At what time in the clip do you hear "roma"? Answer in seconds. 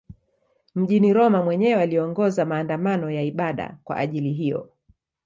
1.13-1.43